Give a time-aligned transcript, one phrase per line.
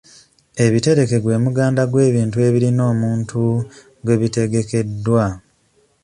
[0.65, 3.41] Ebitereke gwe muganda gw'ebintu ebirina omuntu
[4.03, 5.25] gwe bitegekeddwa.